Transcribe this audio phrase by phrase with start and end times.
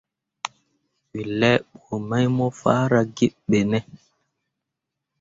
[1.11, 3.79] We laa bə mai mo faara gŋ be ne?